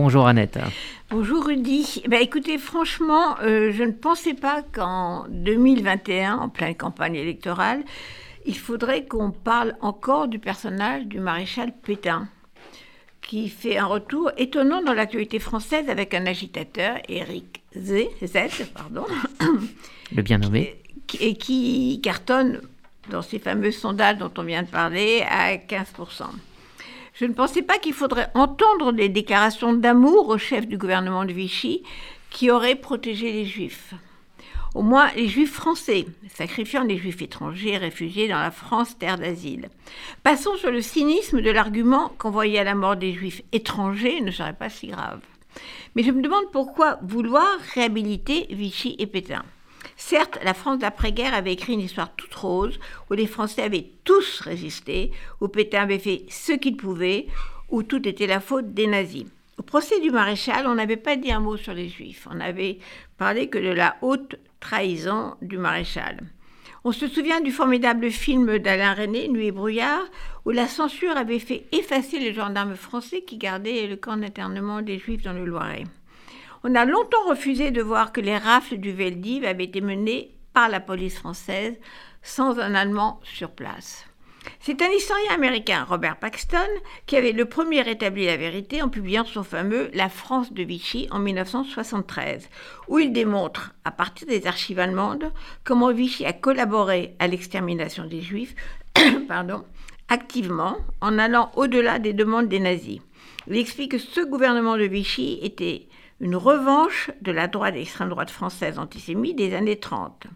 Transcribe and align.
Bonjour 0.00 0.28
Annette. 0.28 0.60
Bonjour 1.10 1.44
Rudy. 1.44 2.04
Ben, 2.06 2.22
écoutez, 2.22 2.56
franchement, 2.56 3.34
euh, 3.42 3.72
je 3.72 3.82
ne 3.82 3.90
pensais 3.90 4.32
pas 4.32 4.62
qu'en 4.62 5.26
2021, 5.28 6.36
en 6.36 6.48
pleine 6.48 6.76
campagne 6.76 7.16
électorale, 7.16 7.82
il 8.46 8.56
faudrait 8.56 9.06
qu'on 9.06 9.32
parle 9.32 9.74
encore 9.80 10.28
du 10.28 10.38
personnage 10.38 11.06
du 11.06 11.18
maréchal 11.18 11.72
Pétain, 11.82 12.28
qui 13.22 13.48
fait 13.48 13.76
un 13.76 13.86
retour 13.86 14.30
étonnant 14.36 14.82
dans 14.82 14.94
l'actualité 14.94 15.40
française 15.40 15.88
avec 15.88 16.14
un 16.14 16.26
agitateur, 16.26 16.98
Éric 17.08 17.64
Z, 17.76 18.04
Z 18.22 18.66
pardon, 18.72 19.04
le 20.14 20.22
bien 20.22 20.38
nommé, 20.38 20.80
et 21.18 21.34
qui 21.34 22.00
cartonne 22.04 22.60
dans 23.10 23.22
ces 23.22 23.40
fameux 23.40 23.72
sondages 23.72 24.18
dont 24.18 24.30
on 24.38 24.44
vient 24.44 24.62
de 24.62 24.70
parler 24.70 25.24
à 25.28 25.56
15%. 25.56 26.22
Je 27.18 27.24
ne 27.24 27.32
pensais 27.32 27.62
pas 27.62 27.78
qu'il 27.78 27.94
faudrait 27.94 28.30
entendre 28.34 28.92
des 28.92 29.08
déclarations 29.08 29.72
d'amour 29.72 30.28
au 30.28 30.38
chef 30.38 30.68
du 30.68 30.78
gouvernement 30.78 31.24
de 31.24 31.32
Vichy 31.32 31.82
qui 32.30 32.48
aurait 32.48 32.76
protégé 32.76 33.32
les 33.32 33.44
juifs. 33.44 33.94
Au 34.76 34.82
moins 34.82 35.10
les 35.16 35.26
juifs 35.26 35.52
français, 35.52 36.06
sacrifiant 36.32 36.84
les 36.84 36.96
juifs 36.96 37.20
étrangers 37.20 37.76
réfugiés 37.76 38.28
dans 38.28 38.38
la 38.38 38.52
France 38.52 38.96
terre 38.98 39.18
d'asile. 39.18 39.68
Passons 40.22 40.54
sur 40.58 40.70
le 40.70 40.80
cynisme 40.80 41.40
de 41.40 41.50
l'argument 41.50 42.12
qu'envoyer 42.18 42.60
à 42.60 42.64
la 42.64 42.76
mort 42.76 42.94
des 42.94 43.12
juifs 43.12 43.42
étrangers 43.50 44.20
ne 44.20 44.30
serait 44.30 44.52
pas 44.52 44.70
si 44.70 44.86
grave. 44.86 45.20
Mais 45.96 46.04
je 46.04 46.12
me 46.12 46.22
demande 46.22 46.52
pourquoi 46.52 47.00
vouloir 47.02 47.48
réhabiliter 47.74 48.46
Vichy 48.50 48.94
et 49.00 49.08
Pétain. 49.08 49.44
Certes, 49.96 50.38
la 50.44 50.54
France 50.54 50.78
d'après-guerre 50.78 51.34
avait 51.34 51.52
écrit 51.52 51.74
une 51.74 51.80
histoire 51.80 52.14
toute 52.14 52.34
rose, 52.34 52.78
où 53.10 53.14
les 53.14 53.26
Français 53.26 53.62
avaient 53.62 53.90
tous 54.04 54.40
résisté, 54.40 55.12
où 55.40 55.48
Pétain 55.48 55.82
avait 55.82 55.98
fait 55.98 56.24
ce 56.28 56.52
qu'il 56.52 56.76
pouvait, 56.76 57.26
où 57.70 57.82
tout 57.82 58.06
était 58.06 58.26
la 58.26 58.40
faute 58.40 58.72
des 58.74 58.86
nazis. 58.86 59.26
Au 59.58 59.62
procès 59.62 60.00
du 60.00 60.10
maréchal, 60.10 60.66
on 60.66 60.76
n'avait 60.76 60.96
pas 60.96 61.16
dit 61.16 61.32
un 61.32 61.40
mot 61.40 61.56
sur 61.56 61.74
les 61.74 61.88
juifs, 61.88 62.28
on 62.30 62.36
n'avait 62.36 62.78
parlé 63.16 63.48
que 63.48 63.58
de 63.58 63.70
la 63.70 63.96
haute 64.02 64.36
trahison 64.60 65.34
du 65.42 65.58
maréchal. 65.58 66.18
On 66.84 66.92
se 66.92 67.08
souvient 67.08 67.40
du 67.40 67.50
formidable 67.50 68.10
film 68.10 68.58
d'Alain 68.58 68.94
René, 68.94 69.28
Nuit 69.28 69.48
et 69.48 69.52
brouillard, 69.52 70.04
où 70.44 70.50
la 70.50 70.68
censure 70.68 71.16
avait 71.16 71.40
fait 71.40 71.64
effacer 71.72 72.20
les 72.20 72.32
gendarmes 72.32 72.76
français 72.76 73.22
qui 73.22 73.36
gardaient 73.36 73.88
le 73.88 73.96
camp 73.96 74.16
d'internement 74.16 74.80
des 74.80 74.98
juifs 74.98 75.22
dans 75.22 75.32
le 75.32 75.44
Loiret. 75.44 75.84
On 76.64 76.74
a 76.74 76.84
longtemps 76.84 77.28
refusé 77.28 77.70
de 77.70 77.82
voir 77.82 78.12
que 78.12 78.20
les 78.20 78.36
rafles 78.36 78.78
du 78.78 78.92
Veldiv 78.92 79.44
avaient 79.44 79.64
été 79.64 79.80
menées 79.80 80.34
par 80.52 80.68
la 80.68 80.80
police 80.80 81.18
française 81.18 81.74
sans 82.22 82.58
un 82.58 82.74
Allemand 82.74 83.20
sur 83.22 83.50
place. 83.50 84.04
C'est 84.60 84.82
un 84.82 84.90
historien 84.90 85.34
américain, 85.34 85.84
Robert 85.84 86.16
Paxton, 86.16 86.68
qui 87.06 87.16
avait 87.16 87.32
le 87.32 87.44
premier 87.44 87.82
rétabli 87.82 88.26
la 88.26 88.36
vérité 88.36 88.82
en 88.82 88.88
publiant 88.88 89.24
son 89.24 89.42
fameux 89.42 89.90
La 89.94 90.08
France 90.08 90.52
de 90.52 90.62
Vichy 90.62 91.06
en 91.10 91.18
1973, 91.18 92.48
où 92.88 92.98
il 92.98 93.12
démontre, 93.12 93.74
à 93.84 93.90
partir 93.90 94.26
des 94.26 94.46
archives 94.46 94.78
allemandes, 94.78 95.30
comment 95.64 95.92
Vichy 95.92 96.24
a 96.24 96.32
collaboré 96.32 97.14
à 97.18 97.26
l'extermination 97.26 98.04
des 98.04 98.20
Juifs 98.20 98.54
activement 100.08 100.78
en 101.00 101.18
allant 101.18 101.52
au-delà 101.54 101.98
des 101.98 102.14
demandes 102.14 102.48
des 102.48 102.60
nazis. 102.60 103.00
Il 103.46 103.56
explique 103.56 103.92
que 103.92 103.98
ce 103.98 104.20
gouvernement 104.20 104.76
de 104.76 104.84
Vichy 104.84 105.38
était 105.42 105.88
une 106.20 106.36
revanche 106.36 107.10
de 107.22 107.32
la 107.32 107.48
droite 107.48 107.76
et 107.76 107.82
extrême 107.82 108.08
droite 108.08 108.30
française 108.30 108.78
antisémite 108.78 109.36
des 109.36 109.54
années 109.54 109.78
30. 109.78 110.26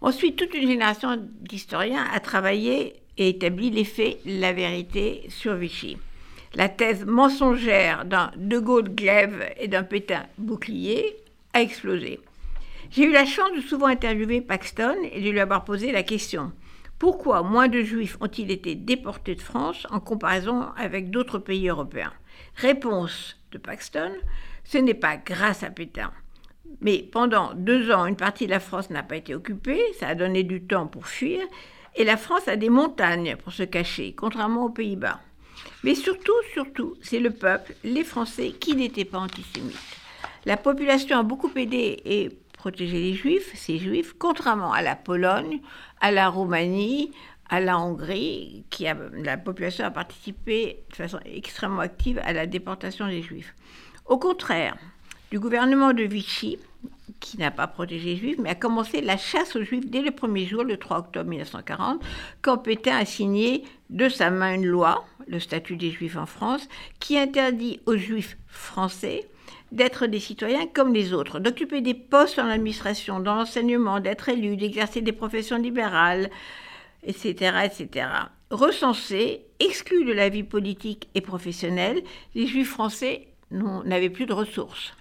Ensuite, 0.00 0.36
toute 0.36 0.54
une 0.54 0.68
génération 0.68 1.16
d'historiens 1.40 2.04
a 2.12 2.20
travaillé 2.20 2.94
et 3.16 3.28
établi 3.28 3.70
les 3.70 3.84
faits, 3.84 4.18
la 4.24 4.52
vérité 4.52 5.24
sur 5.28 5.54
Vichy. 5.54 5.98
La 6.54 6.68
thèse 6.68 7.04
mensongère 7.04 8.04
d'un 8.04 8.30
De 8.36 8.58
Gaulle 8.58 8.94
glaive 8.94 9.46
et 9.58 9.68
d'un 9.68 9.84
Pétain 9.84 10.26
bouclier 10.38 11.16
a 11.52 11.62
explosé. 11.62 12.20
J'ai 12.90 13.04
eu 13.04 13.12
la 13.12 13.24
chance 13.24 13.52
de 13.54 13.60
souvent 13.60 13.86
interviewer 13.86 14.40
Paxton 14.40 14.96
et 15.12 15.20
de 15.20 15.30
lui 15.30 15.40
avoir 15.40 15.64
posé 15.64 15.92
la 15.92 16.02
question 16.02 16.52
pourquoi 17.00 17.42
moins 17.42 17.68
de 17.68 17.82
juifs 17.82 18.18
ont-ils 18.20 18.50
été 18.50 18.74
déportés 18.74 19.34
de 19.34 19.40
France 19.40 19.86
en 19.88 20.00
comparaison 20.00 20.66
avec 20.76 21.10
d'autres 21.10 21.38
pays 21.38 21.66
européens? 21.66 22.12
Réponse 22.56 23.38
de 23.52 23.58
Paxton 23.58 24.12
ce 24.64 24.78
n'est 24.78 24.94
pas 24.94 25.16
grâce 25.16 25.62
à 25.62 25.70
Pétain. 25.70 26.12
Mais 26.80 26.98
pendant 26.98 27.52
deux 27.54 27.90
ans, 27.90 28.06
une 28.06 28.16
partie 28.16 28.46
de 28.46 28.50
la 28.50 28.60
France 28.60 28.90
n'a 28.90 29.02
pas 29.02 29.16
été 29.16 29.34
occupée, 29.34 29.80
ça 29.98 30.08
a 30.08 30.14
donné 30.14 30.42
du 30.42 30.62
temps 30.62 30.86
pour 30.86 31.06
fuir, 31.06 31.40
et 31.96 32.04
la 32.04 32.16
France 32.16 32.48
a 32.48 32.56
des 32.56 32.70
montagnes 32.70 33.36
pour 33.36 33.52
se 33.52 33.64
cacher, 33.64 34.14
contrairement 34.14 34.64
aux 34.64 34.70
Pays-Bas. 34.70 35.20
Mais 35.82 35.94
surtout, 35.94 36.32
surtout, 36.52 36.94
c'est 37.02 37.20
le 37.20 37.30
peuple, 37.30 37.74
les 37.84 38.04
Français, 38.04 38.52
qui 38.52 38.74
n'étaient 38.74 39.04
pas 39.04 39.18
antisémites. 39.18 39.76
La 40.46 40.56
population 40.56 41.18
a 41.18 41.22
beaucoup 41.22 41.50
aidé 41.56 42.00
et 42.04 42.30
protégé 42.52 42.98
les 42.98 43.14
Juifs, 43.14 43.52
ces 43.54 43.78
Juifs, 43.78 44.14
contrairement 44.18 44.72
à 44.72 44.82
la 44.82 44.96
Pologne, 44.96 45.60
à 46.00 46.10
la 46.10 46.28
Roumanie, 46.28 47.12
à 47.48 47.60
la 47.60 47.78
Hongrie, 47.78 48.64
qui 48.70 48.86
la 49.12 49.36
population 49.36 49.84
a 49.84 49.90
participé 49.90 50.84
de 50.90 50.96
façon 50.96 51.18
extrêmement 51.24 51.80
active 51.80 52.20
à 52.24 52.32
la 52.32 52.46
déportation 52.46 53.08
des 53.08 53.22
Juifs. 53.22 53.54
Au 54.06 54.18
contraire 54.18 54.76
du 55.30 55.38
gouvernement 55.38 55.92
de 55.92 56.02
Vichy, 56.02 56.58
qui 57.20 57.38
n'a 57.38 57.50
pas 57.50 57.66
protégé 57.66 58.10
les 58.10 58.16
Juifs, 58.16 58.38
mais 58.38 58.50
a 58.50 58.54
commencé 58.54 59.00
la 59.00 59.16
chasse 59.16 59.54
aux 59.54 59.62
Juifs 59.62 59.88
dès 59.88 60.00
le 60.00 60.10
premier 60.10 60.46
jour, 60.46 60.64
le 60.64 60.76
3 60.76 60.98
octobre 60.98 61.28
1940, 61.28 62.02
quand 62.42 62.58
Pétain 62.58 62.96
a 62.96 63.04
signé 63.04 63.64
de 63.90 64.08
sa 64.08 64.30
main 64.30 64.54
une 64.54 64.66
loi, 64.66 65.04
le 65.28 65.38
statut 65.38 65.76
des 65.76 65.90
Juifs 65.90 66.16
en 66.16 66.26
France, 66.26 66.68
qui 66.98 67.18
interdit 67.18 67.80
aux 67.86 67.96
Juifs 67.96 68.36
français 68.48 69.28
d'être 69.70 70.06
des 70.06 70.18
citoyens 70.18 70.66
comme 70.66 70.92
les 70.92 71.12
autres, 71.12 71.38
d'occuper 71.38 71.80
des 71.80 71.94
postes 71.94 72.38
dans 72.38 72.46
l'administration, 72.46 73.20
dans 73.20 73.36
l'enseignement, 73.36 74.00
d'être 74.00 74.28
élus, 74.28 74.56
d'exercer 74.56 75.00
des 75.00 75.12
professions 75.12 75.58
libérales, 75.58 76.30
etc., 77.04 77.58
etc. 77.64 78.06
Recensés, 78.50 79.44
exclus 79.60 80.04
de 80.04 80.12
la 80.12 80.28
vie 80.28 80.42
politique 80.42 81.08
et 81.14 81.20
professionnelle, 81.20 82.02
les 82.34 82.46
Juifs 82.46 82.70
français 82.70 83.28
n'avaient 83.50 84.10
plus 84.10 84.26
de 84.26 84.32
ressources. 84.32 84.94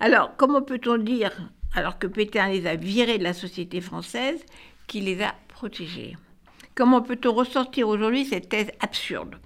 Alors, 0.00 0.36
comment 0.36 0.62
peut-on 0.62 0.98
dire, 0.98 1.32
alors 1.74 1.98
que 1.98 2.06
Pétain 2.06 2.48
les 2.48 2.66
a 2.66 2.76
virés 2.76 3.18
de 3.18 3.24
la 3.24 3.32
société 3.32 3.80
française, 3.80 4.44
qu'il 4.86 5.04
les 5.04 5.22
a 5.22 5.34
protégés? 5.48 6.16
Comment 6.74 7.00
peut-on 7.00 7.32
ressortir 7.32 7.88
aujourd'hui 7.88 8.26
cette 8.26 8.48
thèse 8.48 8.70
absurde? 8.80 9.36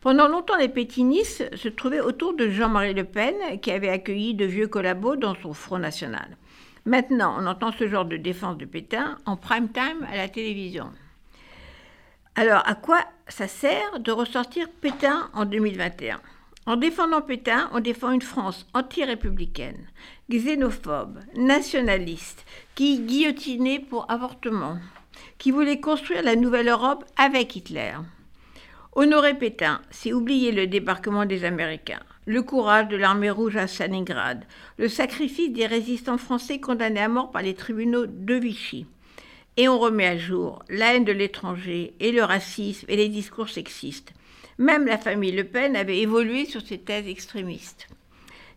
Pendant 0.00 0.26
longtemps, 0.26 0.56
les 0.56 0.68
pétinistes 0.68 1.54
se 1.54 1.68
trouvaient 1.68 2.00
autour 2.00 2.34
de 2.34 2.48
Jean-Marie 2.48 2.94
Le 2.94 3.04
Pen, 3.04 3.34
qui 3.60 3.70
avait 3.70 3.88
accueilli 3.88 4.34
de 4.34 4.44
vieux 4.44 4.66
collabos 4.66 5.16
dans 5.16 5.36
son 5.36 5.52
Front 5.52 5.78
National. 5.78 6.36
Maintenant, 6.84 7.36
on 7.38 7.46
entend 7.46 7.70
ce 7.70 7.86
genre 7.86 8.04
de 8.04 8.16
défense 8.16 8.56
de 8.56 8.64
Pétain 8.64 9.18
en 9.26 9.36
prime 9.36 9.68
time 9.68 10.04
à 10.10 10.16
la 10.16 10.28
télévision. 10.28 10.90
Alors, 12.34 12.62
à 12.66 12.74
quoi 12.74 12.98
ça 13.28 13.46
sert 13.46 14.00
de 14.00 14.10
ressortir 14.10 14.68
Pétain 14.80 15.30
en 15.34 15.44
2021 15.44 16.20
en 16.66 16.76
défendant 16.76 17.22
Pétain, 17.22 17.68
on 17.72 17.80
défend 17.80 18.12
une 18.12 18.22
France 18.22 18.66
anti-républicaine, 18.72 19.88
xénophobe, 20.30 21.18
nationaliste, 21.36 22.44
qui 22.74 23.00
guillotinait 23.00 23.80
pour 23.80 24.10
avortement, 24.10 24.78
qui 25.38 25.50
voulait 25.50 25.80
construire 25.80 26.22
la 26.22 26.36
nouvelle 26.36 26.68
Europe 26.68 27.04
avec 27.16 27.56
Hitler. 27.56 27.94
Honorer 28.94 29.34
Pétain, 29.34 29.80
c'est 29.90 30.12
oublier 30.12 30.52
le 30.52 30.66
débarquement 30.66 31.24
des 31.24 31.44
Américains, 31.44 32.02
le 32.26 32.42
courage 32.42 32.88
de 32.88 32.96
l'armée 32.96 33.30
rouge 33.30 33.56
à 33.56 33.66
Stalingrad, 33.66 34.44
le 34.76 34.88
sacrifice 34.88 35.52
des 35.52 35.66
résistants 35.66 36.18
français 36.18 36.60
condamnés 36.60 37.00
à 37.00 37.08
mort 37.08 37.32
par 37.32 37.42
les 37.42 37.54
tribunaux 37.54 38.06
de 38.06 38.34
Vichy. 38.34 38.86
Et 39.56 39.68
on 39.68 39.78
remet 39.78 40.06
à 40.06 40.16
jour 40.16 40.62
la 40.68 40.94
haine 40.94 41.04
de 41.04 41.12
l'étranger 41.12 41.94
et 42.00 42.12
le 42.12 42.22
racisme 42.22 42.86
et 42.88 42.96
les 42.96 43.08
discours 43.08 43.48
sexistes. 43.48 44.12
Même 44.62 44.86
la 44.86 44.96
famille 44.96 45.32
Le 45.32 45.42
Pen 45.42 45.74
avait 45.74 45.98
évolué 45.98 46.44
sur 46.44 46.60
ces 46.60 46.78
thèses 46.78 47.08
extrémistes. 47.08 47.88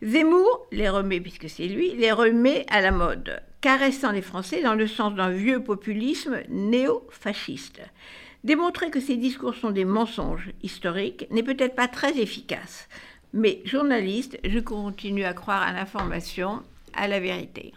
Zemmour 0.03 0.67
les 0.71 0.87
remet, 0.87 1.19
puisque 1.19 1.49
c'est 1.49 1.67
lui, 1.67 1.95
les 1.95 2.11
remet 2.11 2.63
à 2.69 2.79
la 2.79 2.91
mode, 2.91 3.41
caressant 3.59 4.11
les 4.11 4.21
Français 4.21 4.61
dans 4.61 4.75
le 4.75 4.85
sens 4.85 5.15
d'un 5.15 5.31
vieux 5.31 5.63
populisme 5.63 6.41
néo-fasciste. 6.49 7.81
Démontrer 8.43 8.91
que 8.91 8.99
ces 8.99 9.17
discours 9.17 9.55
sont 9.55 9.71
des 9.71 9.83
mensonges 9.83 10.51
historiques 10.61 11.25
n'est 11.31 11.41
peut-être 11.41 11.73
pas 11.73 11.87
très 11.87 12.19
efficace, 12.19 12.87
mais 13.33 13.63
journaliste, 13.65 14.37
je 14.45 14.59
continue 14.59 15.25
à 15.25 15.33
croire 15.33 15.63
à 15.63 15.73
l'information, 15.73 16.61
à 16.93 17.07
la 17.07 17.19
vérité. 17.19 17.73